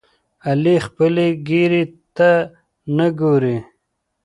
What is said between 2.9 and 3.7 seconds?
نه ګوري.